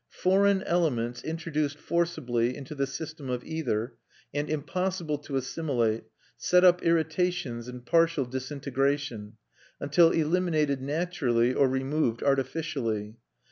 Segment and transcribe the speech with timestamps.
[0.09, 3.93] Foreign elements introduced forcibly into the system of either,
[4.33, 6.05] and impossible to assimilate,
[6.37, 9.33] set up irritations and partial disintegration,
[9.79, 13.17] until eliminated naturally or removed artificially.